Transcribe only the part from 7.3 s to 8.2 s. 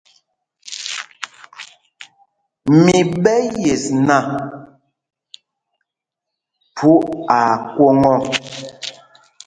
aa kwoŋ ɔ.